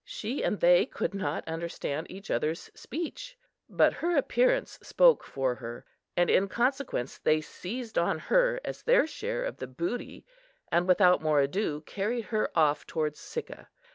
[0.03, 3.37] She and they could not understand each other's speech;
[3.69, 5.85] but her appearance spoke for her,
[6.17, 10.25] and, in consequence, they seized on her as their share of the booty,
[10.71, 13.67] and without more ado, carried her off towards Sicca.